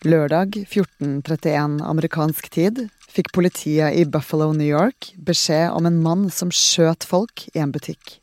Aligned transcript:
Lørdag 0.00 0.54
14.31 0.64 1.82
amerikansk 1.84 2.46
tid 2.48 2.78
fikk 3.12 3.26
politiet 3.36 3.92
i 4.00 4.06
Buffalo, 4.08 4.46
New 4.56 4.64
York 4.64 5.10
beskjed 5.20 5.74
om 5.76 5.84
en 5.84 5.98
mann 6.00 6.22
som 6.32 6.48
skjøt 6.48 7.04
folk 7.04 7.42
i 7.52 7.60
en 7.60 7.68
butikk. 7.74 8.14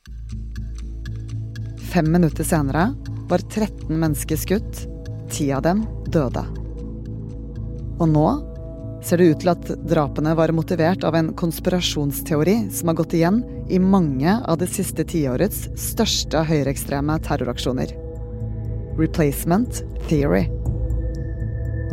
Fem 1.94 2.10
minutter 2.10 2.42
senere 2.50 2.88
var 3.30 3.46
13 3.46 3.94
mennesker 3.94 4.42
skutt, 4.42 4.82
ti 5.30 5.52
av 5.54 5.68
dem 5.70 5.86
døde. 6.10 6.48
Og 8.02 8.10
nå 8.10 8.26
ser 9.06 9.22
det 9.22 9.30
ut 9.30 9.46
til 9.46 9.54
at 9.54 9.72
drapene 9.86 10.34
var 10.34 10.58
motivert 10.58 11.06
av 11.06 11.14
en 11.22 11.30
konspirasjonsteori 11.38 12.58
som 12.74 12.90
har 12.90 12.98
gått 13.04 13.14
igjen 13.22 13.44
i 13.70 13.78
mange 13.78 14.40
av 14.42 14.58
det 14.58 14.74
siste 14.74 15.06
tiårets 15.06 15.68
største 15.78 16.42
høyreekstreme 16.42 17.22
terroraksjoner. 17.30 17.94
Replacement 18.98 19.86
theory. 20.10 20.48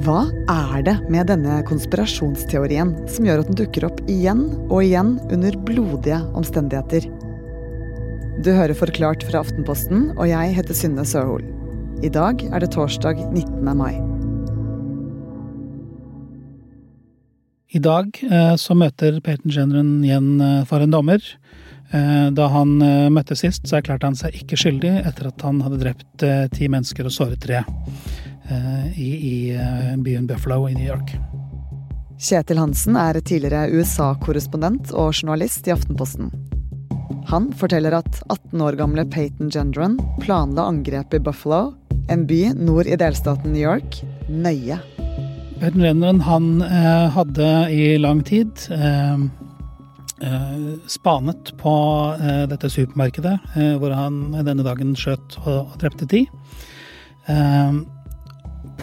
Hva 0.02 0.24
er 0.50 0.80
det 0.82 0.94
med 1.06 1.28
denne 1.30 1.60
konspirasjonsteorien 1.68 2.88
som 3.06 3.28
gjør 3.28 3.44
at 3.44 3.50
den 3.52 3.58
dukker 3.60 3.84
opp 3.86 4.00
igjen 4.10 4.48
og 4.66 4.80
igjen 4.82 5.12
under 5.30 5.54
blodige 5.68 6.18
omstendigheter? 6.34 7.06
Du 8.42 8.50
hører 8.50 8.74
Forklart 8.74 9.22
fra 9.28 9.44
Aftenposten, 9.44 10.08
og 10.16 10.26
jeg 10.26 10.56
heter 10.56 10.74
Synne 10.74 11.04
Søhol. 11.06 11.46
I 12.02 12.10
dag 12.10 12.42
er 12.42 12.64
det 12.64 12.72
torsdag 12.74 13.22
19. 13.30 13.70
mai. 13.78 13.94
I 17.70 17.78
dag 17.82 18.18
eh, 18.26 18.56
så 18.58 18.74
møter 18.74 19.22
Peyton 19.22 19.54
Jenren 19.54 19.96
igjen 20.02 20.34
eh, 20.42 20.60
for 20.66 20.82
en 20.82 20.90
dommer. 20.90 21.22
Eh, 21.94 22.28
da 22.34 22.50
han 22.50 22.76
møtte 23.14 23.38
sist, 23.38 23.62
så 23.70 23.78
erklærte 23.78 24.10
han 24.10 24.18
seg 24.18 24.42
ikke 24.42 24.58
skyldig 24.58 24.96
etter 25.04 25.30
at 25.30 25.46
han 25.46 25.62
hadde 25.62 25.82
drept 25.86 26.26
ti 26.58 26.66
mennesker 26.66 27.06
og 27.06 27.14
såret 27.14 27.42
tre 27.46 27.62
i, 28.44 29.10
i 29.14 29.36
byen 30.04 30.26
Buffalo 30.28 30.68
i 30.68 30.74
New 30.74 30.86
York. 30.86 31.16
Kjetil 32.20 32.60
Hansen 32.60 32.96
er 32.96 33.18
tidligere 33.20 33.68
USA-korrespondent 33.74 34.92
og 34.94 35.12
journalist 35.16 35.66
i 35.68 35.74
Aftenposten. 35.74 36.30
Han 37.28 37.50
forteller 37.58 37.96
at 37.98 38.20
18 38.30 38.62
år 38.62 38.76
gamle 38.78 39.04
Peyton 39.10 39.50
Gendron 39.52 39.96
planla 40.22 40.68
angrepet 40.70 41.18
i 41.18 41.24
Buffalo, 41.24 41.74
en 42.12 42.26
by 42.28 42.52
nord 42.56 42.88
i 42.88 42.98
delstaten 43.00 43.54
New 43.54 43.64
York, 43.64 43.98
nøye. 44.28 44.78
Peyton 45.58 45.84
Gendron 45.84 46.20
han 46.26 46.50
eh, 46.66 47.08
hadde 47.16 47.48
i 47.72 47.86
lang 48.00 48.20
tid 48.28 48.66
eh, 48.76 49.24
eh, 50.28 50.62
spanet 50.90 51.54
på 51.60 51.74
eh, 52.20 52.44
dette 52.52 52.70
supermarkedet, 52.70 53.34
eh, 53.56 53.74
hvor 53.80 53.96
han 53.96 54.22
denne 54.44 54.66
dagen 54.66 54.94
skjøt 54.98 55.40
og 55.44 55.74
drepte 55.80 56.08
ti. 56.10 56.26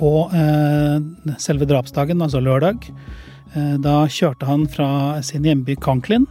Eh, 0.01 1.01
på 1.27 1.37
selve 1.37 1.67
drapsdagen, 1.69 2.21
altså 2.21 2.39
lørdag, 2.41 2.87
da 3.83 4.07
kjørte 4.09 4.47
han 4.47 4.63
fra 4.71 5.21
sin 5.21 5.43
hjemby 5.45 5.75
Conklin 5.77 6.25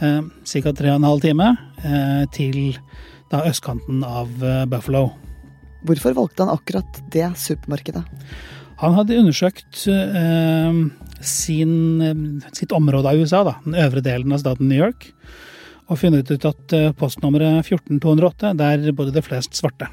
eh, 0.00 0.20
ca. 0.44 0.72
3 0.72 0.98
12 1.00 1.22
time 1.24 1.56
eh, 1.82 2.24
til 2.34 2.76
da 3.32 3.42
østkanten 3.48 4.04
av 4.04 4.28
eh, 4.44 4.66
Buffalo. 4.68 5.08
Hvorfor 5.88 6.14
valgte 6.14 6.44
han 6.44 6.52
akkurat 6.54 7.00
det 7.10 7.26
supermarkedet? 7.40 8.04
Han 8.82 8.94
hadde 8.98 9.18
undersøkt 9.22 9.86
eh, 9.88 10.78
sin, 11.24 11.74
eh, 12.04 12.22
sitt 12.52 12.76
område 12.76 13.10
av 13.10 13.18
USA, 13.18 13.42
da, 13.48 13.56
den 13.64 13.80
øvre 13.88 14.04
delen 14.04 14.36
av 14.36 14.44
staten 14.44 14.68
New 14.68 14.78
York, 14.78 15.08
og 15.88 15.98
funnet 16.00 16.30
ut 16.30 16.48
at 16.52 16.76
eh, 16.76 16.92
postnummeret 16.94 17.64
14208, 17.66 18.54
der 18.60 18.90
bodde 18.92 19.16
det 19.16 19.24
flest 19.26 19.56
svarte. 19.56 19.90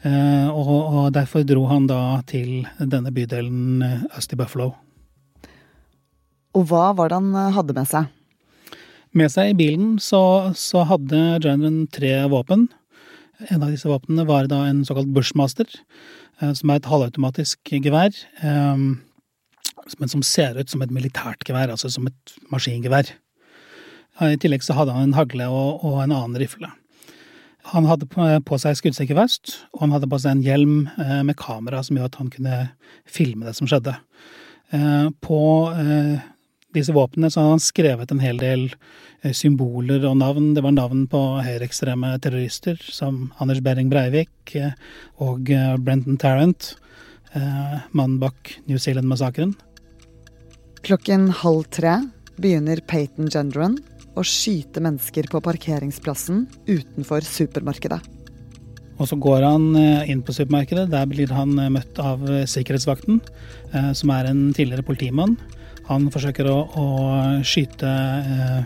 Eh, 0.00 0.48
og, 0.48 0.70
og, 0.70 1.10
derfor 1.12 1.44
dro 1.44 1.66
han 1.68 1.88
da 1.90 2.20
til 2.28 2.62
denne 2.78 3.12
bydelen 3.12 3.84
øst 4.16 4.32
i 4.32 4.38
Buffalo. 4.40 4.72
Og 6.56 6.64
hva 6.70 6.90
var 6.96 7.10
det 7.10 7.20
han 7.20 7.52
hadde 7.54 7.76
med 7.76 7.90
seg? 7.90 8.08
Med 9.16 9.30
seg 9.32 9.52
i 9.52 9.58
bilen 9.58 9.98
så, 10.02 10.54
så 10.56 10.86
hadde 10.88 11.42
Janren 11.44 11.84
tre 11.92 12.14
våpen. 12.32 12.68
En 13.50 13.62
av 13.64 13.70
disse 13.72 13.88
våpnene 13.90 14.26
var 14.28 14.48
da 14.50 14.62
en 14.68 14.84
såkalt 14.86 15.12
Bushmaster, 15.14 15.68
eh, 16.40 16.52
som 16.56 16.72
er 16.72 16.80
et 16.80 16.90
halvautomatisk 16.90 17.74
gevær. 17.76 18.16
Eh, 18.40 18.88
men 19.98 20.12
som 20.12 20.24
ser 20.24 20.56
ut 20.56 20.70
som 20.70 20.82
et 20.84 20.92
militært 20.94 21.44
gevær, 21.44 21.72
altså 21.72 21.90
som 21.92 22.08
et 22.08 22.38
maskingevær. 22.52 23.12
I 24.20 24.36
tillegg 24.40 24.64
så 24.64 24.76
hadde 24.76 24.92
han 24.92 25.08
en 25.08 25.16
hagle 25.16 25.46
og, 25.48 25.84
og 25.86 26.02
en 26.02 26.12
annen 26.12 26.36
rifle. 26.40 26.68
Han 27.70 27.86
hadde 27.86 28.08
på 28.08 28.58
seg 28.58 28.78
skuddsikker 28.78 29.18
vest, 29.18 29.60
og 29.76 29.84
han 29.84 29.94
hadde 29.94 30.08
på 30.10 30.18
seg 30.18 30.36
en 30.36 30.44
hjelm 30.44 30.76
eh, 30.96 31.20
med 31.26 31.36
kamera 31.38 31.82
som 31.84 31.98
gjorde 31.98 32.14
at 32.14 32.20
han 32.22 32.32
kunne 32.32 32.60
filme 33.04 33.46
det 33.46 33.56
som 33.58 33.68
skjedde. 33.70 33.96
På 35.20 35.38
disse 36.74 36.94
våpnene 36.94 37.30
så 37.30 37.42
hadde 37.42 37.54
han 37.56 37.62
skrevet 37.62 38.12
en 38.12 38.22
hel 38.22 38.38
del 38.40 38.66
eh, 39.22 39.32
symboler 39.34 40.04
og 40.08 40.18
navn. 40.20 40.52
Det 40.54 40.62
var 40.64 40.76
navn 40.76 41.06
på 41.10 41.20
høyreekstreme 41.44 42.12
terrorister 42.22 42.78
som 42.86 43.28
Anders 43.42 43.62
Behring 43.64 43.90
Breivik 43.90 44.54
eh, 44.58 44.76
og 45.22 45.50
eh, 45.50 45.74
Brenton 45.78 46.20
Tarrant, 46.20 46.74
mannen 47.94 48.16
bak 48.18 48.56
New 48.66 48.74
Zealand-massakren. 48.82 49.52
Klokken 50.82 51.28
halv 51.44 51.68
tre 51.70 51.92
begynner 52.42 52.80
Peyton 52.90 53.30
Gendron 53.30 53.76
å 54.18 54.24
skyte 54.26 54.82
mennesker 54.82 55.28
på 55.30 55.42
parkeringsplassen 55.44 56.46
utenfor 56.66 57.26
supermarkedet. 57.26 58.00
Og 59.00 59.08
så 59.08 59.16
går 59.16 59.46
han 59.46 59.70
inn 60.12 60.20
på 60.20 60.34
supermarkedet. 60.36 60.90
Der 60.92 61.06
blir 61.08 61.30
han 61.32 61.54
møtt 61.72 61.96
av 62.04 62.20
sikkerhetsvakten, 62.52 63.22
som 63.96 64.12
er 64.12 64.28
en 64.28 64.42
tidligere 64.52 64.84
politimann. 64.84 65.38
Han 65.90 66.06
forsøker 66.14 66.46
å, 66.46 66.58
å 66.78 66.86
skyte 67.46 67.88
eh, 67.90 68.60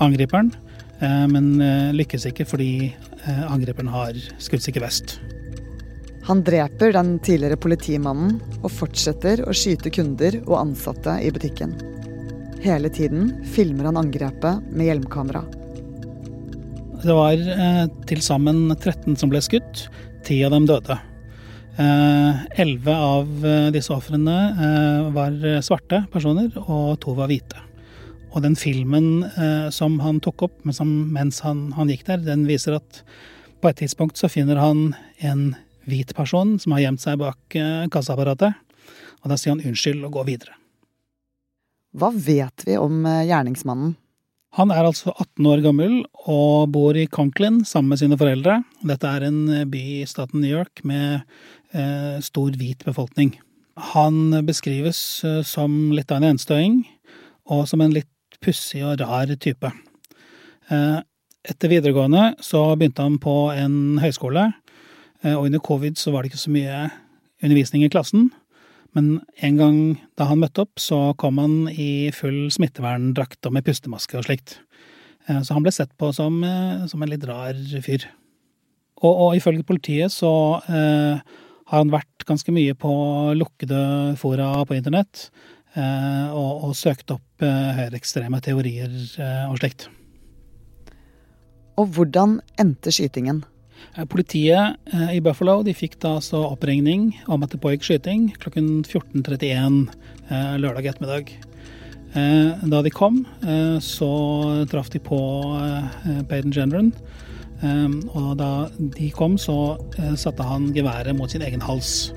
angriperen, 0.00 0.52
eh, 1.00 1.24
men 1.28 1.54
eh, 1.60 1.90
lykkes 1.92 2.30
ikke 2.30 2.46
fordi 2.48 2.72
eh, 2.88 3.42
angriperen 3.44 3.92
har 3.92 4.16
skuddsikker 4.40 4.84
vest. 4.84 5.18
Han 6.28 6.40
dreper 6.46 6.94
den 6.94 7.16
tidligere 7.20 7.58
politimannen 7.60 8.38
og 8.62 8.70
fortsetter 8.72 9.42
å 9.44 9.54
skyte 9.56 9.90
kunder 9.92 10.38
og 10.46 10.60
ansatte 10.62 11.18
i 11.20 11.32
butikken. 11.34 11.74
Hele 12.62 12.90
tiden 12.94 13.30
filmer 13.54 13.90
han 13.90 13.98
angrepet 13.98 14.68
med 14.70 14.86
hjelmkamera. 14.86 15.42
Det 17.02 17.14
var 17.16 17.34
eh, 17.34 17.86
til 18.06 18.20
sammen 18.22 18.68
13 18.76 19.16
som 19.18 19.32
ble 19.32 19.40
skutt. 19.42 19.88
Ti 20.22 20.44
av 20.46 20.54
dem 20.54 20.68
døde. 20.70 20.98
Eh, 21.72 22.60
elleve 22.60 22.94
av 22.94 23.46
eh, 23.46 23.70
disse 23.72 23.94
ofrene 23.94 24.34
eh, 24.52 25.06
var 25.14 25.36
svarte 25.64 26.02
personer, 26.12 26.50
og 26.60 26.98
to 27.00 27.14
var 27.16 27.30
hvite. 27.32 27.62
Og 28.32 28.44
den 28.44 28.56
filmen 28.56 29.26
som 29.76 29.98
han 30.00 30.16
tok 30.24 30.46
opp 30.46 30.62
mens 30.64 30.78
han, 30.80 31.58
han, 31.76 31.90
gikk 31.92 32.06
der, 32.06 32.22
den 32.24 32.46
viser 32.48 32.78
at 32.78 33.02
på 33.60 33.68
et 33.68 33.82
tidspunkt 33.82 34.16
så 34.16 34.30
finner 34.32 34.56
han 34.56 34.94
en 35.20 35.42
hvit 35.84 36.14
person 36.16 36.54
som 36.62 36.72
har 36.72 36.86
gjemt 36.86 37.04
seg 37.04 37.20
bak 37.20 37.58
kassaapparatet. 37.92 38.56
Og 39.20 39.28
da 39.28 39.36
sier 39.36 39.52
han 39.52 39.60
unnskyld 39.60 40.00
og 40.08 40.16
går 40.16 40.30
videre. 40.30 40.61
Hva 41.92 42.08
vet 42.14 42.64
vi 42.66 42.78
om 42.80 43.04
gjerningsmannen? 43.04 43.96
Han 44.56 44.72
er 44.72 44.84
altså 44.84 45.14
18 45.14 45.46
år 45.48 45.62
gammel 45.64 45.94
og 46.28 46.72
bor 46.74 46.96
i 46.96 47.06
Conklin 47.08 47.62
sammen 47.64 47.94
med 47.94 48.02
sine 48.02 48.18
foreldre. 48.20 48.58
Dette 48.84 49.08
er 49.08 49.24
en 49.28 49.40
by 49.72 49.80
i 50.02 50.08
staten 50.08 50.42
New 50.42 50.52
York 50.52 50.82
med 50.88 51.22
eh, 51.72 52.18
stor 52.20 52.52
hvit 52.60 52.84
befolkning. 52.84 53.32
Han 53.94 54.44
beskrives 54.44 55.24
eh, 55.24 55.40
som 55.42 55.92
litt 55.96 56.12
av 56.12 56.20
en 56.20 56.34
enstøing, 56.34 56.82
og 57.48 57.64
som 57.68 57.80
en 57.80 57.94
litt 57.96 58.10
pussig 58.44 58.82
og 58.84 59.00
rar 59.00 59.32
type. 59.40 59.72
Eh, 60.68 60.98
etter 61.48 61.72
videregående 61.72 62.34
så 62.44 62.66
begynte 62.76 63.06
han 63.06 63.18
på 63.22 63.36
en 63.56 63.98
høyskole, 64.02 64.50
eh, 65.22 65.32
og 65.32 65.48
under 65.48 65.64
covid 65.64 65.96
så 65.98 66.12
var 66.12 66.22
det 66.22 66.32
ikke 66.32 66.44
så 66.44 66.52
mye 66.54 66.84
undervisning 67.42 67.86
i 67.86 67.90
klassen. 67.92 68.30
Men 68.96 69.22
en 69.40 69.60
gang 69.60 69.78
da 70.20 70.28
han 70.28 70.42
møtte 70.42 70.66
opp, 70.66 70.80
så 70.80 71.14
kom 71.20 71.40
han 71.40 71.70
i 71.72 72.10
full 72.14 72.50
smitteverndrakt 72.52 73.48
og 73.48 73.56
med 73.56 73.64
pustemaske 73.64 74.18
og 74.20 74.26
slikt. 74.26 74.58
Eh, 75.28 75.40
så 75.40 75.56
han 75.56 75.64
ble 75.64 75.72
sett 75.74 75.94
på 76.00 76.10
som, 76.16 76.42
eh, 76.44 76.84
som 76.90 77.02
en 77.02 77.12
litt 77.12 77.24
rar 77.28 77.56
fyr. 77.84 78.04
Og, 79.02 79.12
og 79.12 79.38
ifølge 79.38 79.66
politiet 79.66 80.12
så 80.14 80.32
eh, 80.68 81.22
har 81.72 81.80
han 81.80 81.92
vært 81.92 82.26
ganske 82.28 82.52
mye 82.54 82.74
på 82.78 82.92
lukkede 83.38 83.80
fora 84.20 84.50
på 84.68 84.76
internett 84.76 85.30
eh, 85.74 86.28
og, 86.28 86.68
og, 86.68 86.76
søkt 86.76 87.10
opp 87.14 87.44
eh, 87.44 87.72
høyreekstreme 87.78 88.42
teorier 88.44 88.92
eh, 88.92 89.46
og 89.48 89.58
slikt. 89.62 89.88
Og 91.80 91.88
hvordan 91.96 92.40
endte 92.60 92.92
skytingen? 92.92 93.40
Eh, 93.94 94.04
politiet 94.04 94.76
eh, 94.92 95.16
i 95.16 95.20
Buffalo 95.20 95.60
de 95.66 95.74
fikk 95.76 95.98
da 96.02 96.16
så 96.24 96.40
oppringning 96.48 97.10
om 97.28 97.44
at 97.44 97.52
det 97.52 97.60
pågikk 97.62 97.84
skyting 97.86 98.30
klokken 98.40 98.82
14.31 98.86 99.88
eh, 100.30 100.54
lørdag 100.62 100.92
ettermiddag. 100.92 101.34
Da 102.12 102.82
de 102.84 102.90
kom, 102.92 103.22
så 103.80 104.08
traff 104.68 104.90
de 104.92 104.98
på 105.00 105.16
Payden 106.28 106.52
Gendron. 106.52 106.90
Og 108.12 108.34
da 108.36 108.66
de 108.76 109.08
kom, 109.16 109.38
så 109.40 109.78
satte 110.20 110.44
han 110.44 110.66
geværet 110.76 111.16
mot 111.16 111.32
sin 111.32 111.40
egen 111.40 111.64
hals. 111.64 112.10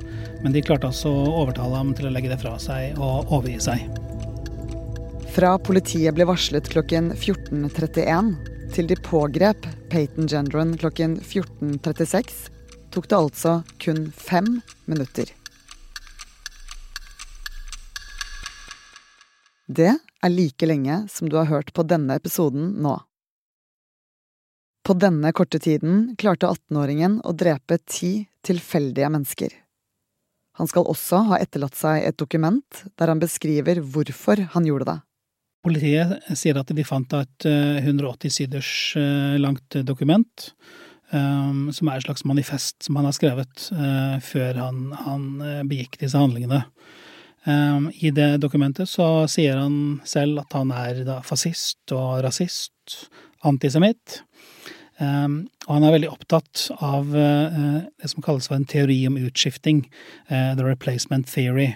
Men 0.44 0.52
de 0.52 0.66
klarte 0.68 0.90
altså 0.92 1.14
å 1.16 1.38
overtale 1.46 1.80
ham 1.80 1.94
til 1.96 2.10
å 2.10 2.12
legge 2.12 2.34
det 2.34 2.42
fra 2.44 2.58
seg 2.60 3.00
og 3.00 3.32
overgi 3.32 3.56
seg. 3.70 3.88
Fra 5.32 5.54
politiet 5.64 6.20
ble 6.20 6.28
varslet 6.28 6.68
klokken 6.76 7.14
14.31 7.16 8.36
til 8.76 8.90
de 8.90 8.96
pågrep 9.00 9.64
Peyton 9.88 10.28
Gendron 10.28 10.74
klokken 10.76 11.14
14.36, 11.24 12.50
tok 12.92 13.06
det 13.08 13.16
altså 13.16 13.54
kun 13.80 14.10
fem 14.12 14.50
minutter. 14.90 15.32
Det 19.72 19.94
er 19.96 20.34
like 20.34 20.68
lenge 20.68 21.06
som 21.14 21.32
du 21.32 21.38
har 21.40 21.48
hørt 21.54 21.72
på 21.72 21.88
denne 21.88 22.20
episoden 22.20 22.74
nå. 22.84 22.98
På 24.86 24.98
denne 25.00 25.32
korte 25.34 25.62
tiden 25.64 26.12
klarte 26.20 26.52
18-åringen 26.52 27.22
å 27.24 27.32
drepe 27.32 27.80
ti 27.88 28.28
tilfeldige 28.46 29.08
mennesker. 29.10 29.56
Han 30.60 30.68
skal 30.68 30.92
også 30.92 31.24
ha 31.32 31.40
etterlatt 31.40 31.80
seg 31.80 32.04
et 32.04 32.20
dokument 32.20 32.86
der 33.00 33.12
han 33.12 33.24
beskriver 33.24 33.80
hvorfor 33.80 34.50
han 34.52 34.68
gjorde 34.68 34.92
det. 34.92 35.02
Politiet 35.66 36.20
sier 36.38 36.60
at 36.60 36.70
de 36.78 36.84
fant 36.86 37.16
et 37.18 37.46
180 37.48 38.28
eh, 38.28 38.34
siders 38.34 38.72
eh, 39.00 39.38
langt 39.42 39.78
dokument, 39.88 40.44
um, 41.10 41.72
som 41.74 41.90
er 41.90 41.98
et 41.98 42.06
slags 42.06 42.26
manifest 42.30 42.86
som 42.86 43.00
han 43.00 43.08
har 43.08 43.16
skrevet 43.18 43.64
uh, 43.74 44.20
før 44.22 44.60
han, 44.62 44.84
han, 45.08 45.26
begikk 45.66 45.98
disse 46.04 46.22
handlingene. 46.22 46.68
Um, 47.50 47.90
I 47.98 48.12
det 48.14 48.36
dokumentet 48.44 48.92
så 48.92 49.26
sier 49.32 49.58
han 49.58 50.04
selv 50.06 50.44
at 50.44 50.54
han 50.54 50.70
er 50.76 51.02
fascist 51.26 51.96
og 51.98 52.22
rasist, 52.28 53.10
antisemitt. 53.46 54.22
Um, 55.02 55.48
og 55.66 55.80
han 55.80 55.88
er 55.88 55.98
veldig 55.98 56.14
opptatt 56.14 56.68
av 56.78 57.10
det 57.10 58.12
som 58.12 58.22
kalles 58.22 58.46
for 58.52 58.60
en 58.60 58.70
teori 58.70 59.00
om 59.10 59.18
utskifting, 59.18 59.82
the 60.30 60.62
replacement 60.62 61.26
theory. 61.26 61.72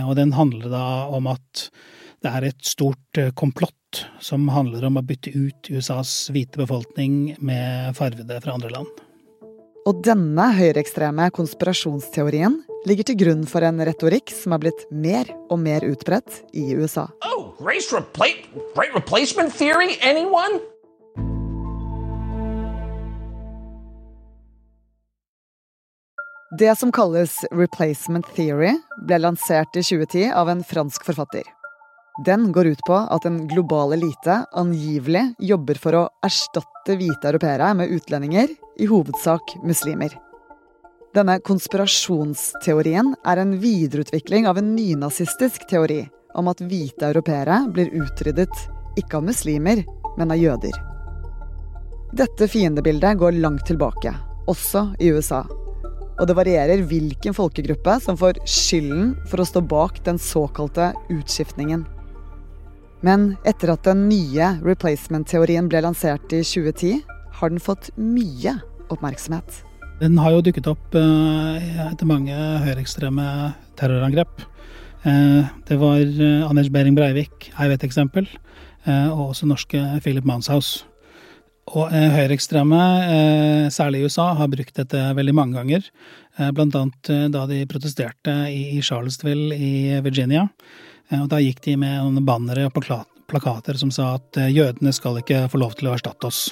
Og 0.00 0.16
den 0.16 0.32
handler 0.32 0.72
da 0.72 0.88
om 1.12 1.28
at 1.28 1.68
det 2.24 2.30
er 2.34 2.48
et 2.48 2.64
stort 2.66 3.20
komplott 3.38 4.04
som 4.20 4.48
handler 4.50 4.88
om 4.88 4.98
å 4.98 5.04
bytte 5.06 5.30
ut 5.32 5.70
USAs 5.70 6.28
hvite 6.34 6.60
befolkning 6.60 7.36
med 7.38 7.94
farvede 7.98 8.40
fra 8.42 8.56
andre 8.58 8.72
land. 8.74 9.04
Og 9.88 10.02
denne 10.04 10.50
høyreekstreme 10.52 11.30
konspirasjonsteorien 11.32 12.58
ligger 12.88 13.06
til 13.08 13.16
grunn 13.22 13.44
for 13.48 13.64
en 13.64 13.80
retorikk 13.86 14.32
som 14.34 14.52
er 14.52 14.64
blitt 14.66 14.82
mer 14.92 15.30
og 15.48 15.62
mer 15.62 15.86
utbredt 15.86 16.42
i 16.52 16.74
USA. 16.76 17.06
Oh, 17.24 17.54
race 17.64 17.94
repla 17.94 18.28
great 18.74 18.92
replacement 18.96 19.54
theory, 19.54 19.94
anyone? 20.02 20.60
Det 26.58 26.74
som 26.80 26.92
kalles 26.92 27.44
replacement 27.52 28.26
theory, 28.36 28.72
ble 29.04 29.18
lansert 29.20 29.76
i 29.76 29.84
2010 29.84 30.32
av 30.32 30.48
en 30.48 30.64
fransk 30.64 31.04
forfatter. 31.04 31.44
Den 32.26 32.52
går 32.52 32.66
ut 32.66 32.80
på 32.86 32.96
at 32.98 33.26
en 33.28 33.44
global 33.46 33.92
elite 33.94 34.40
angivelig 34.58 35.22
jobber 35.38 35.78
for 35.78 35.94
å 35.94 36.06
erstatte 36.26 36.96
hvite 36.98 37.30
europeere 37.30 37.70
med 37.78 37.92
utlendinger, 37.94 38.50
i 38.78 38.86
hovedsak 38.86 39.56
muslimer. 39.66 40.12
Denne 41.14 41.38
konspirasjonsteorien 41.42 43.12
er 43.26 43.42
en 43.42 43.56
videreutvikling 43.62 44.46
av 44.46 44.58
en 44.58 44.72
nynazistisk 44.74 45.66
teori 45.70 46.04
om 46.38 46.50
at 46.50 46.62
hvite 46.62 47.08
europeere 47.08 47.64
blir 47.74 47.90
utryddet 48.02 48.66
ikke 48.98 49.18
av 49.18 49.26
muslimer, 49.30 49.84
men 50.18 50.34
av 50.34 50.38
jøder. 50.38 50.74
Dette 52.18 52.50
fiendebildet 52.50 53.18
går 53.18 53.38
langt 53.42 53.66
tilbake, 53.66 54.14
også 54.50 54.88
i 54.98 55.10
USA 55.14 55.44
og 56.18 56.26
det 56.26 56.34
varierer 56.34 56.82
hvilken 56.90 57.34
folkegruppe 57.36 57.94
som 58.02 58.18
får 58.18 58.40
skylden 58.48 59.12
for 59.30 59.38
å 59.38 59.46
stå 59.46 59.62
bak 59.70 60.00
den 60.06 60.18
såkalte 60.18 60.90
utskiftningen. 61.14 61.84
Men 63.06 63.36
etter 63.46 63.70
at 63.74 63.86
den 63.86 64.08
nye 64.10 64.56
replacement-teorien 64.64 65.68
ble 65.70 65.84
lansert 65.84 66.32
i 66.34 66.42
2010, 66.42 67.04
har 67.38 67.52
den 67.52 67.62
fått 67.62 67.92
mye 67.94 68.56
oppmerksomhet. 68.90 69.62
Den 69.98 70.18
har 70.22 70.34
jo 70.34 70.42
dukket 70.46 70.68
opp 70.70 70.94
eh, 70.98 71.86
etter 71.88 72.06
mange 72.06 72.34
høyreekstreme 72.64 73.24
terrorangrep. 73.78 74.44
Eh, 75.06 75.46
det 75.66 75.78
var 75.78 76.02
eh, 76.02 76.44
Anders 76.46 76.70
Behring 76.74 76.98
Breivik 76.98 77.50
er 77.54 77.70
vet 77.70 77.82
et 77.82 77.88
eksempel, 77.90 78.28
og 78.88 79.34
også 79.34 79.44
norske 79.44 79.76
Philip 80.00 80.24
Manshaus. 80.24 80.86
Og 81.76 81.90
høyreekstreme, 81.92 82.78
særlig 83.74 83.98
i 84.00 84.06
USA, 84.08 84.30
har 84.38 84.48
brukt 84.48 84.78
dette 84.78 85.02
veldig 85.18 85.34
mange 85.36 85.58
ganger. 85.58 85.90
Blant 86.56 86.78
annet 86.78 87.10
da 87.34 87.42
de 87.50 87.58
protesterte 87.68 88.32
i 88.48 88.80
Charlottesville 88.80 89.52
i 89.52 89.98
Virginia. 90.06 90.46
Eh, 91.10 91.22
og 91.22 91.28
da 91.32 91.40
gikk 91.42 91.62
de 91.64 91.76
med 91.80 92.00
noen 92.04 92.26
bannere 92.26 92.68
og 92.68 92.76
plakater 93.28 93.78
som 93.80 93.92
sa 93.94 94.14
at 94.18 94.40
eh, 94.40 94.52
jødene 94.52 94.92
skal 94.94 95.20
ikke 95.20 95.46
få 95.52 95.60
lov 95.62 95.78
til 95.78 95.90
å 95.90 95.96
erstatte 95.96 96.28
oss. 96.30 96.48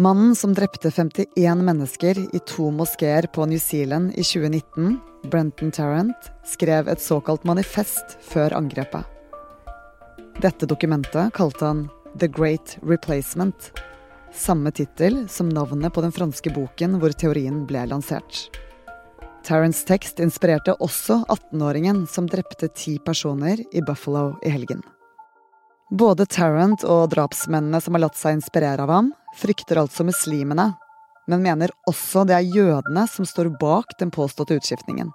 Mannen 0.00 0.36
som 0.38 0.54
drepte 0.56 0.88
51 0.94 1.60
mennesker 1.66 2.18
i 2.32 2.40
to 2.48 2.70
moskeer 2.72 3.26
på 3.34 3.44
New 3.50 3.60
Zealand 3.60 4.14
i 4.14 4.24
2019, 4.24 4.94
Brenton 5.28 5.72
Tarrant, 5.74 6.30
skrev 6.46 6.88
et 6.88 7.02
såkalt 7.02 7.44
manifest 7.44 8.16
før 8.24 8.54
angrepet. 8.56 9.04
Dette 10.40 10.64
dokumentet 10.64 11.34
kalte 11.36 11.66
han 11.66 11.82
The 12.16 12.30
Great 12.32 12.78
Replacement. 12.86 13.72
Samme 14.32 14.72
tittel 14.72 15.26
som 15.28 15.50
navnet 15.52 15.92
på 15.92 16.00
den 16.00 16.14
franske 16.16 16.54
boken 16.54 16.96
hvor 17.02 17.12
teorien 17.12 17.66
ble 17.68 17.82
lansert. 17.90 18.46
Tarrants 19.44 19.84
tekst 19.88 20.20
inspirerte 20.20 20.74
også 20.84 21.22
18-åringen 21.32 22.04
som 22.10 22.28
drepte 22.28 22.68
ti 22.76 22.98
personer 23.04 23.62
i 23.72 23.82
Buffalo 23.82 24.34
i 24.44 24.52
helgen. 24.52 24.82
Både 25.90 26.26
Tarrant 26.30 26.84
og 26.84 27.08
drapsmennene 27.14 27.80
som 27.82 27.96
har 27.96 28.04
latt 28.04 28.18
seg 28.18 28.36
inspirere 28.36 28.84
av 28.84 28.92
ham, 28.92 29.08
frykter 29.40 29.80
altså 29.80 30.04
muslimene, 30.06 30.68
men 31.30 31.42
mener 31.42 31.72
også 31.90 32.26
det 32.28 32.36
er 32.36 32.52
jødene 32.54 33.06
som 33.10 33.26
står 33.26 33.50
bak 33.60 33.96
den 33.98 34.12
påståtte 34.14 34.58
utskiftningen. 34.60 35.10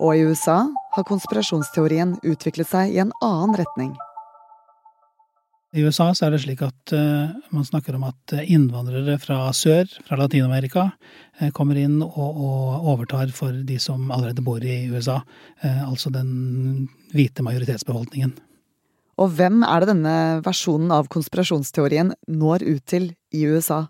Og 0.00 0.16
i 0.16 0.24
USA 0.24 0.62
har 0.94 1.08
konspirasjonsteorien 1.08 2.16
utviklet 2.22 2.70
seg 2.70 2.94
i 2.94 3.02
en 3.02 3.12
annen 3.20 3.58
retning. 3.60 3.92
I 5.70 5.84
USA 5.86 6.08
så 6.14 6.26
er 6.26 6.34
det 6.34 6.40
slik 6.42 6.62
at 6.66 6.92
uh, 6.98 7.30
man 7.54 7.66
snakker 7.66 7.94
om 7.94 8.02
at 8.08 8.32
eh, 8.34 8.48
innvandrere 8.50 9.14
fra 9.22 9.52
sør, 9.54 9.86
fra 10.02 10.16
Latin-Amerika, 10.18 10.88
uh, 11.38 11.50
kommer 11.54 11.78
inn 11.78 12.00
og, 12.02 12.18
og, 12.18 12.88
overtar 12.90 13.30
for 13.34 13.54
de 13.68 13.76
som 13.78 14.10
allerede 14.10 14.42
bor 14.42 14.64
i 14.66 14.88
USA. 14.90 15.20
Uh, 15.62 15.84
altså 15.86 16.10
den 16.10 16.88
hvite 17.14 17.46
majoritetsbefolkningen. 17.46 18.34
Og 19.22 19.30
hvem 19.38 19.62
er 19.62 19.84
det 19.84 19.92
denne 19.92 20.16
versjonen 20.42 20.90
av 20.96 21.06
konspirasjonsteorien 21.12 22.16
når 22.26 22.66
ut 22.66 22.84
til 22.90 23.12
i 23.30 23.46
USA? 23.46 23.84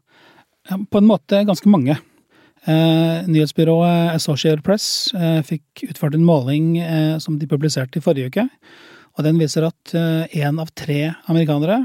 På 0.69 1.00
en 1.00 1.09
måte 1.09 1.45
ganske 1.49 1.71
mange. 1.71 1.97
nyhetsbyrået 2.66 4.11
Associated 4.12 4.61
Press 4.66 5.14
fikk 5.49 5.87
utført 5.87 6.19
en 6.19 6.26
måling 6.26 6.75
som 7.23 7.38
de 7.40 7.49
publiserte 7.49 8.02
i 8.02 8.05
forrige 8.05 8.28
uke 8.28 8.45
og 9.17 9.26
den 9.26 9.40
viser 9.40 9.67
at 9.69 9.95
én 9.95 10.47
eh, 10.47 10.62
av 10.62 10.71
tre 10.76 11.00
amerikanere 11.31 11.81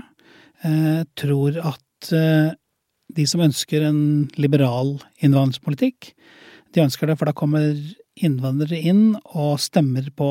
eh, 0.63 1.01
tror 1.17 1.57
at 1.61 2.11
eh, 2.13 2.53
de 3.15 3.25
som 3.29 3.43
ønsker 3.45 3.85
en 3.85 3.99
liberal 4.41 4.95
innvandringspolitikk, 5.23 6.11
de 6.73 6.83
ønsker 6.83 7.07
det, 7.07 7.17
for 7.19 7.29
da 7.29 7.35
kommer 7.37 7.75
innvandrere 8.15 8.79
inn 8.79 9.13
og 9.35 9.59
stemmer 9.63 10.07
på 10.15 10.29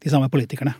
de 0.00 0.12
samme 0.12 0.28
politikerne. 0.32 0.74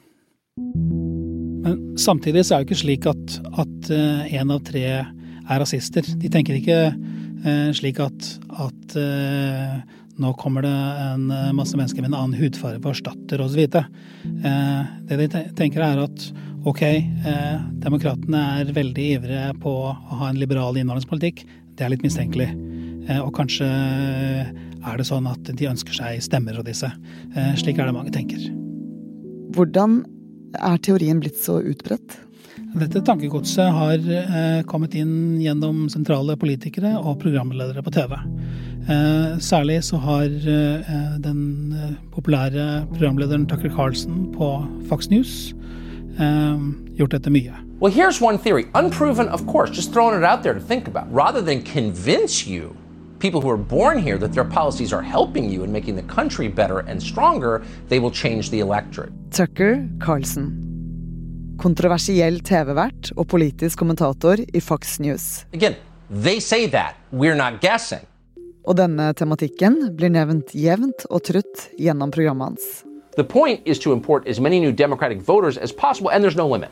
Men 1.60 1.78
samtidig 2.00 2.44
så 2.44 2.56
er 2.56 2.64
det 2.64 2.68
ikke 2.68 2.80
slik 2.82 3.08
at, 3.08 3.38
at 3.62 3.90
en 3.92 4.52
av 4.52 4.60
tre 4.66 4.84
er 4.90 5.60
rasister. 5.62 6.04
De 6.20 6.28
tenker 6.32 6.58
ikke 6.58 6.80
slik 7.76 8.00
at, 8.02 8.28
at 8.66 8.96
nå 10.20 10.32
kommer 10.36 10.62
det 10.62 10.76
en 11.04 11.30
eh, 11.30 11.52
masse 11.56 11.76
mennesker 11.76 12.02
med 12.02 12.12
en 12.12 12.18
annen 12.18 12.40
hudfarge 12.40 12.82
for 12.82 12.92
erstatter 12.92 13.40
osv. 13.40 13.60
Eh, 13.64 14.80
det 15.08 15.18
de 15.20 15.44
tenker 15.56 15.84
er 15.84 16.02
at 16.04 16.26
ok, 16.68 16.82
eh, 16.84 17.56
demokratene 17.80 18.42
er 18.60 18.72
veldig 18.76 19.06
ivrige 19.16 19.54
på 19.62 19.72
å 19.88 19.94
ha 20.20 20.28
en 20.28 20.40
liberal 20.40 20.76
innvandringspolitikk. 20.76 21.44
Det 21.76 21.86
er 21.86 21.94
litt 21.94 22.04
mistenkelig. 22.04 22.50
Og 23.24 23.32
kanskje 23.34 23.66
er 23.66 24.98
det 25.00 25.06
sånn 25.08 25.24
at 25.26 25.48
de 25.56 25.66
ønsker 25.66 25.96
seg 25.96 26.20
stemmer 26.22 26.58
og 26.60 26.66
disse. 26.68 26.86
Slik 27.58 27.80
er 27.80 27.88
det 27.88 27.94
mange 27.96 28.12
tenker. 28.14 28.42
Hvordan 29.56 30.02
er 30.60 30.76
teorien 30.84 31.18
blitt 31.18 31.40
så 31.40 31.56
utbredt? 31.64 32.20
Dette 32.76 33.02
tankegodset 33.02 33.72
har 33.74 34.04
kommet 34.70 34.94
inn 35.00 35.40
gjennom 35.42 35.88
sentrale 35.90 36.36
politikere 36.38 36.92
og 37.00 37.18
programledere 37.24 37.82
på 37.82 37.94
TV. 37.96 38.14
Eh, 38.88 39.38
særlig 39.38 39.84
så 39.84 39.96
har 39.96 40.24
eh, 40.24 41.18
den 41.20 41.72
eh, 41.72 41.92
populære 42.12 42.86
programlederen 42.92 43.46
Tucker 43.46 43.70
Carlson 43.76 44.32
på 44.32 44.66
Fox 44.88 45.08
News 45.08 45.54
gjort 46.98 47.12
dette 47.12 47.30
mye. 47.30 47.54
Well, 47.80 47.92
here's 47.92 48.20
one 48.20 48.36
theory, 48.36 48.64
unproven, 48.74 49.28
of 49.28 49.46
course, 49.46 49.70
just 49.70 49.92
throwing 49.92 50.18
it 50.18 50.24
out 50.24 50.42
there 50.42 50.52
to 50.52 50.60
think 50.60 50.88
about. 50.88 51.06
Rather 51.10 51.40
than 51.40 51.62
convince 51.62 52.46
you 52.46 52.76
people 53.20 53.40
who 53.40 53.48
are 53.48 53.56
born 53.56 53.98
here 53.98 54.18
that 54.18 54.32
their 54.32 54.44
policies 54.44 54.92
are 54.92 55.02
helping 55.02 55.48
you 55.48 55.62
and 55.62 55.72
making 55.72 55.96
the 55.96 56.14
country 56.14 56.48
better 56.48 56.80
and 56.80 57.02
stronger, 57.02 57.62
they 57.88 57.98
will 57.98 58.10
change 58.10 58.50
the 58.50 58.60
electorate. 58.60 59.12
Tucker 59.30 59.88
Carlson. 60.00 60.52
Kontroversiell 61.58 62.40
TV-vert 62.40 63.12
og 63.16 63.26
politisk 63.28 63.78
kommentator 63.78 64.44
i 64.54 64.60
Fox 64.60 64.98
News. 65.00 65.46
Again, 65.54 65.74
they 66.22 66.40
say 66.40 66.66
that. 66.68 66.96
We're 67.12 67.36
not 67.36 67.60
guessing. 67.60 68.09
Og 68.70 68.76
denne 68.78 69.08
tematikken 69.18 69.80
blir 69.98 70.12
nevnt 70.14 70.52
jevnt 70.54 71.02
og 71.10 71.24
trutt 71.26 71.66
gjennom 71.74 72.12
programmet 72.14 72.52
hans. 72.52 72.68
The 73.16 73.24
point 73.26 73.66
is 73.66 73.80
to 73.80 73.92
import 73.92 74.28
as 74.28 74.38
many 74.38 74.60
new 74.60 74.70
Democratic 74.70 75.18
voters 75.26 75.58
as 75.58 75.72
possible, 75.72 76.10
and 76.10 76.22
there's 76.22 76.36
no 76.36 76.46
limit. 76.46 76.70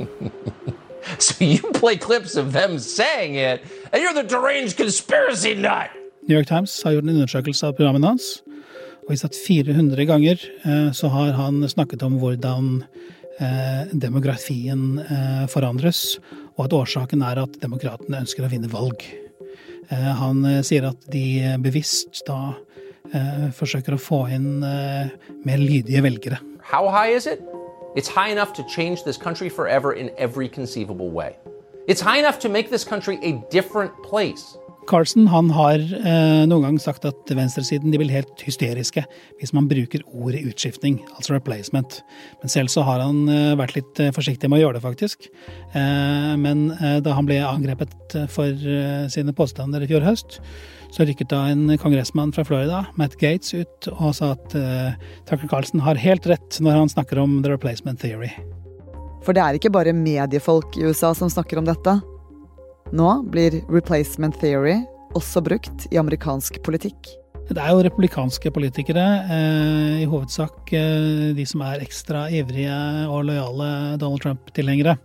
so 1.18 1.34
you 1.44 1.58
play 1.74 1.96
clips 1.96 2.36
of 2.36 2.52
them 2.52 2.78
saying 2.78 3.34
it, 3.34 3.66
and 3.92 4.00
you're 4.00 4.14
the 4.14 4.22
deranged 4.22 4.76
conspiracy 4.76 5.56
nut. 5.56 5.90
New 6.28 6.36
York 6.36 6.46
Times 6.46 6.82
har 6.84 6.92
gjort 6.92 7.04
en 7.04 7.16
undersøkelse 7.16 7.66
av 7.66 7.74
programmene 7.74 8.06
hans. 8.06 8.42
Og 9.08 9.14
i 9.16 9.20
at 9.24 9.34
400 9.34 10.06
ganger 10.06 10.42
eh, 10.68 10.90
så 10.94 11.08
har 11.10 11.32
han 11.34 11.64
snakket 11.68 12.04
om 12.06 12.20
hvordan 12.22 12.84
eh, 13.40 13.88
demografien 13.90 15.00
eh, 15.02 15.46
forandres, 15.50 16.20
og 16.54 16.68
at 16.68 16.76
årsaken 16.76 17.24
er 17.26 17.42
at 17.42 17.58
demokratene 17.62 18.22
ønsker 18.22 18.46
å 18.46 18.52
vinne 18.52 18.70
valg. 18.70 19.02
Eh, 19.90 20.14
han 20.20 20.44
eh, 20.44 20.62
sier 20.66 20.84
at 20.90 21.06
de 21.12 21.56
bevisst 21.64 22.20
da 22.28 22.52
eh, 23.12 23.48
forsøker 23.56 23.96
å 23.96 24.00
få 24.00 24.26
inn 24.36 24.60
mer 24.60 25.62
lydige 25.62 26.02
velgere. 26.04 26.40
How 26.60 26.90
high 26.92 27.14
is 27.16 27.26
it? 27.26 27.40
It's 27.96 28.08
high 28.08 28.30
enough 28.30 28.52
to 28.54 28.64
change 28.68 29.04
this 29.04 29.16
country 29.16 29.48
forever 29.48 29.94
in 29.94 30.10
every 30.18 30.48
conceivable 30.48 31.10
way. 31.10 31.36
It's 31.88 32.02
high 32.02 32.18
enough 32.18 32.38
to 32.40 32.48
make 32.50 32.68
this 32.68 32.84
country 32.84 33.18
a 33.22 33.32
different 33.50 33.92
place. 34.04 34.58
Carlsen 34.88 35.28
han 35.28 35.50
har 35.52 35.76
eh, 35.78 36.44
noen 36.48 36.64
gang 36.64 36.78
sagt 36.80 37.04
at 37.08 37.30
venstresiden 37.36 37.92
de 37.92 38.00
blir 38.00 38.12
helt 38.12 38.40
hysteriske 38.44 39.04
hvis 39.38 39.52
man 39.56 39.68
bruker 39.70 40.02
ordet 40.08 40.40
utskiftning, 40.48 40.98
altså 41.14 41.36
replacement. 41.36 42.00
Men 42.40 42.52
selv 42.52 42.72
så 42.72 42.84
har 42.86 43.02
han 43.04 43.28
eh, 43.32 43.52
vært 43.58 43.76
litt 43.76 44.00
eh, 44.02 44.12
forsiktig 44.16 44.48
med 44.48 44.60
å 44.60 44.62
gjøre 44.64 44.78
det, 44.78 44.84
faktisk. 44.86 45.28
Eh, 45.76 46.32
men 46.40 46.70
eh, 46.78 46.98
da 47.04 47.14
han 47.18 47.28
ble 47.28 47.38
angrepet 47.44 48.16
for 48.32 48.48
eh, 48.48 49.06
sine 49.12 49.36
påstander 49.36 49.84
i 49.84 49.90
fjor 49.90 50.06
høst, 50.08 50.40
så 50.94 51.04
rykket 51.04 51.34
da 51.34 51.44
en 51.52 51.76
kongressmann 51.80 52.32
fra 52.32 52.46
Florida, 52.48 52.86
Matt 52.96 53.18
Gates, 53.20 53.52
ut 53.52 53.90
og 53.92 54.14
sa 54.16 54.32
at 54.32 54.54
Tucker 55.28 55.50
Carlsen 55.50 55.82
har 55.84 56.00
helt 56.00 56.24
rett 56.30 56.56
når 56.64 56.80
han 56.80 56.92
snakker 56.94 57.20
om 57.20 57.42
the 57.44 57.52
replacement 57.52 58.00
theory. 58.00 58.30
For 59.26 59.36
det 59.36 59.44
er 59.44 59.58
ikke 59.58 59.74
bare 59.74 59.92
mediefolk 59.92 60.78
i 60.80 60.86
USA 60.88 61.12
som 61.12 61.28
snakker 61.28 61.60
om 61.60 61.68
dette. 61.68 61.98
Nå 62.88 63.08
blir 63.28 63.52
replacement 63.68 64.36
theory 64.40 64.78
også 65.16 65.42
brukt 65.44 65.84
i 65.92 65.98
amerikansk 66.00 66.56
politikk. 66.64 67.10
Det 67.48 67.60
er 67.60 67.72
jo 67.72 67.82
republikanske 67.84 68.50
politikere, 68.52 69.04
eh, 69.28 70.02
i 70.02 70.08
hovedsak 70.08 70.72
eh, 70.76 71.34
de 71.36 71.44
som 71.48 71.64
er 71.64 71.84
ekstra 71.84 72.26
ivrige 72.32 72.76
og 73.08 73.26
lojale 73.28 73.98
Donald 74.00 74.20
Trump-tilhengere. 74.24 74.96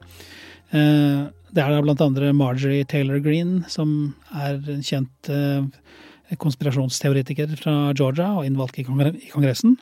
Eh, 0.72 1.28
det 1.54 1.64
er 1.64 1.72
da 1.72 1.82
blant 1.84 2.04
andre 2.04 2.32
Marjorie 2.36 2.88
Taylor 2.88 3.20
Green, 3.24 3.66
som 3.68 4.16
er 4.34 4.58
en 4.58 4.82
kjent 4.84 5.32
konspirasjonsteoretiker 6.40 7.52
fra 7.60 7.94
Georgia 7.94 8.32
og 8.40 8.48
innvalgt 8.48 8.80
i, 8.80 8.88
Kongressen. 8.88 9.78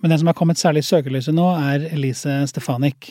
Men 0.00 0.10
den 0.10 0.22
som 0.22 0.30
har 0.30 0.38
kommet 0.38 0.58
særlig 0.58 0.86
i 0.86 0.88
søkelyset 0.88 1.34
nå, 1.36 1.50
er 1.60 1.90
Elise 1.92 2.40
Stefanik. 2.48 3.10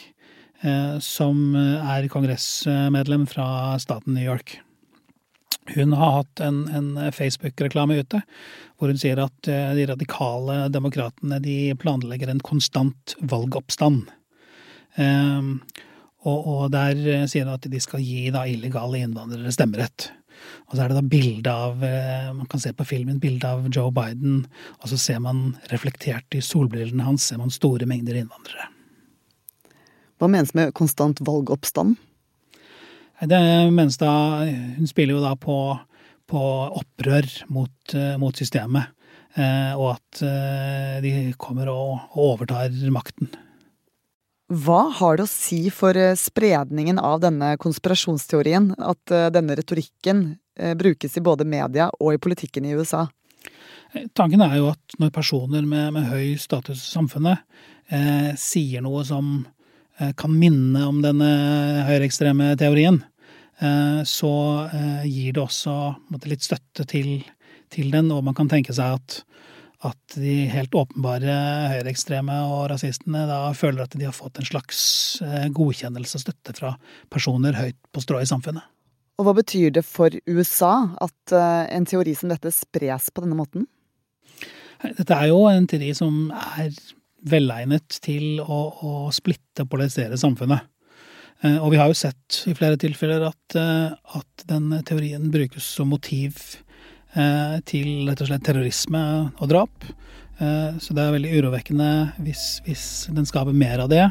Eh, 0.61 0.99
som 0.99 1.55
er 1.57 2.05
kongressmedlem 2.13 3.25
fra 3.27 3.79
staten 3.81 4.13
New 4.13 4.25
York. 4.25 4.59
Hun 5.73 5.93
har 5.93 6.11
hatt 6.19 6.41
en, 6.45 6.67
en 6.69 7.13
Facebook-reklame 7.13 7.97
ute 8.01 8.21
hvor 8.77 8.91
hun 8.91 8.99
sier 9.01 9.17
at 9.23 9.49
eh, 9.49 9.71
de 9.77 9.87
radikale 9.89 10.67
demokratene 10.73 11.39
de 11.41 11.73
planlegger 11.81 12.29
en 12.29 12.43
konstant 12.45 13.15
valgoppstand. 13.21 14.03
Um, 14.97 15.61
og, 16.27 16.39
og, 16.45 16.63
der 16.73 16.97
sier 17.31 17.47
hun 17.47 17.55
at 17.55 17.65
de 17.71 17.79
skal 17.81 18.03
gi 18.03 18.27
da 18.33 18.43
illegale 18.45 18.99
innvandrere 19.01 19.53
stemmerett. 19.55 20.11
Og 20.69 20.75
så 20.75 20.83
er 20.83 20.91
det 20.91 20.97
da 20.99 21.05
bilde 21.05 21.53
av 21.53 21.81
Man 22.35 22.49
kan 22.49 22.61
se 22.61 22.73
på 22.73 22.85
filmen 22.89 23.21
bilde 23.21 23.47
av 23.47 23.65
Joe 23.69 23.93
Biden, 23.93 24.43
og 24.81 24.89
så 24.91 24.99
ser 24.99 25.21
man 25.23 25.55
reflektert 25.73 26.37
i 26.37 26.43
solbrillene 26.45 27.05
hans 27.05 27.29
ser 27.29 27.41
man 27.41 27.53
store 27.53 27.89
mengder 27.89 28.19
innvandrere. 28.19 28.69
Hva 30.21 30.27
menes 30.29 30.53
med 30.53 30.69
konstant 30.77 31.17
valgoppstand? 31.25 31.95
Det 33.21 33.41
menes 33.73 33.97
da 33.97 34.11
Hun 34.77 34.89
spiller 34.89 35.15
jo 35.17 35.21
da 35.23 35.35
på, 35.37 35.55
på 36.29 36.41
opprør 36.77 37.25
mot, 37.49 37.93
eh, 37.97 38.17
mot 38.21 38.37
systemet. 38.37 38.93
Eh, 39.33 39.71
og 39.73 39.95
at 39.95 40.21
eh, 40.27 40.97
de 41.01 41.13
kommer 41.41 41.71
og, 41.73 42.11
og 42.13 42.35
overtar 42.35 42.69
makten. 42.93 43.31
Hva 44.51 44.83
har 44.99 45.17
det 45.17 45.25
å 45.25 45.31
si 45.31 45.71
for 45.73 45.95
spredningen 46.19 46.99
av 46.99 47.21
denne 47.23 47.55
konspirasjonsteorien 47.57 48.73
at 48.83 49.13
denne 49.31 49.55
retorikken 49.55 50.25
brukes 50.75 51.15
i 51.15 51.23
både 51.23 51.47
media 51.47 51.87
og 52.03 52.17
i 52.17 52.19
politikken 52.19 52.67
i 52.67 52.73
USA? 52.75 53.05
Tanken 54.11 54.43
er 54.43 54.57
jo 54.59 54.67
at 54.73 54.99
når 54.99 55.13
personer 55.15 55.63
med, 55.63 55.95
med 55.95 56.11
høy 56.11 56.35
status 56.39 56.83
i 56.83 56.91
samfunnet 56.93 57.41
eh, 57.91 58.35
sier 58.39 58.83
noe 58.83 59.07
som 59.07 59.39
kan 60.17 60.33
minne 60.33 60.85
om 60.87 61.01
denne 61.03 61.31
høyreekstreme 61.87 62.53
teorien, 62.59 63.01
eh, 63.59 64.01
så 64.07 64.33
eh, 64.67 65.03
gir 65.09 65.35
det 65.35 65.43
også 65.43 65.75
litt 66.29 66.45
støtte 66.45 66.85
til, 66.89 67.19
til, 67.73 67.91
den, 67.93 68.11
og 68.13 68.23
man 68.25 68.37
kan 68.37 68.49
tenke 68.51 68.73
seg 68.75 68.97
at, 68.97 69.17
at 69.91 70.15
de 70.17 70.35
helt 70.51 70.75
åpenbare 70.77 71.35
høyreekstreme 71.75 72.37
og 72.49 72.69
rasistene 72.73 73.25
da 73.29 73.43
føler 73.57 73.85
at 73.85 73.97
de 73.97 74.07
har 74.07 74.15
fått 74.15 74.41
en 74.41 74.47
slags 74.47 74.81
godkjennelse 75.57 76.19
og 76.19 76.25
støtte 76.25 76.55
fra 76.57 76.75
personer 77.13 77.57
høyt 77.57 77.77
på 77.93 78.03
strå 78.03 78.21
i 78.21 78.29
samfunnet. 78.29 78.65
Og 79.19 79.27
hva 79.27 79.35
betyr 79.37 79.73
det 79.75 79.83
for 79.85 80.13
USA 80.29 80.73
at 81.03 81.33
en 81.33 81.85
teori 81.85 82.15
som 82.17 82.31
dette 82.31 82.49
spres 82.55 83.11
på 83.13 83.21
denne 83.25 83.37
måten? 83.37 83.67
Dette 84.81 85.13
er 85.13 85.29
jo 85.29 85.43
en 85.49 85.67
teori 85.69 85.91
som 85.97 86.31
er 86.33 86.73
velegnet 87.27 87.99
til 88.03 88.41
å, 88.41 88.59
å 88.81 88.93
splitte 89.13 89.65
og 89.65 89.71
polarisere 89.71 90.17
samfunnet. 90.19 90.71
Eh, 91.41 91.57
og 91.57 91.71
vi 91.73 91.79
har 91.81 91.89
jo 91.89 91.97
sett 91.97 92.43
i 92.49 92.55
flere 92.57 92.77
tilfeller 92.81 93.25
at, 93.31 93.57
eh, 93.57 94.17
at 94.17 94.45
den 94.49 94.69
teorien 94.87 95.31
brukes 95.33 95.65
som 95.77 95.89
motiv 95.93 96.37
eh, 97.15 97.57
til 97.65 98.09
rett 98.09 98.21
og 98.21 98.29
slett 98.29 98.45
terrorisme 98.45 99.03
og 99.37 99.47
drap. 99.51 99.91
Så 100.41 100.95
det 100.97 101.03
er 101.03 101.11
veldig 101.13 101.35
urovekkende 101.37 101.87
hvis, 102.25 102.63
hvis 102.65 102.85
den 103.13 103.27
skaper 103.29 103.53
mer 103.53 103.83
av 103.83 103.91
det. 103.91 104.07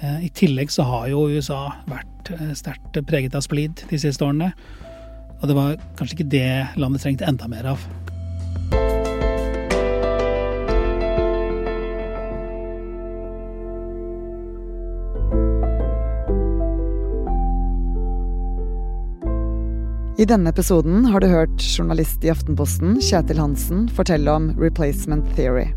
I 0.00 0.30
tillegg 0.32 0.72
så 0.72 0.86
har 0.88 1.10
jo 1.12 1.26
USA 1.28 1.58
vært 1.84 2.32
sterkt 2.56 2.96
preget 3.04 3.36
av 3.36 3.44
splid 3.44 3.84
de 3.90 4.00
siste 4.00 4.24
årene. 4.24 4.48
Og 5.42 5.50
det 5.50 5.58
var 5.58 5.76
kanskje 5.98 6.22
ikke 6.22 6.32
det 6.32 6.48
landet 6.80 7.04
trengte 7.04 7.28
enda 7.28 7.50
mer 7.52 7.74
av. 7.74 7.84
I 20.18 20.24
denne 20.26 20.50
episoden 20.50 21.04
har 21.04 21.22
du 21.22 21.28
hørt 21.30 21.62
journalist 21.62 22.24
i 22.26 22.30
Aftenposten 22.32 22.96
Kjetil 22.98 23.38
Hansen 23.38 23.84
fortelle 23.94 24.32
om 24.34 24.48
replacement 24.58 25.28
theory. 25.36 25.68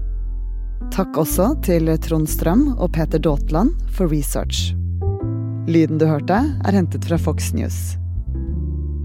Takk 0.89 1.19
også 1.21 1.51
til 1.61 1.91
Trond 2.01 2.25
Strøm 2.25 2.63
og 2.71 2.89
Peter 2.95 3.21
Daatland 3.21 3.75
for 3.93 4.09
research. 4.09 4.71
Lyden 5.69 6.01
du 6.01 6.07
hørte, 6.09 6.39
er 6.41 6.73
hentet 6.73 7.05
fra 7.05 7.21
Fox 7.21 7.51
News. 7.53 7.77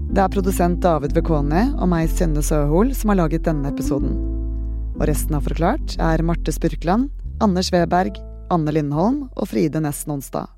Det 0.09 0.25
er 0.25 0.33
produsent 0.33 0.81
David 0.81 1.13
Vekoni 1.13 1.67
og 1.77 1.85
meg, 1.93 2.09
Synne 2.09 2.41
Søhol, 2.41 2.95
som 2.97 3.13
har 3.13 3.21
laget 3.21 3.45
denne 3.45 3.69
episoden. 3.69 4.17
Og 4.97 5.05
resten 5.05 5.37
av 5.37 5.45
Forklart 5.45 5.99
er 6.01 6.25
Marte 6.25 6.49
Spurkland, 6.49 7.11
Anders 7.45 7.69
Weberg, 7.75 8.17
Anne 8.49 8.73
Lindholm 8.73 9.27
og 9.35 9.51
Fride 9.53 9.85
Nesten 9.85 10.17
Onsdag. 10.17 10.49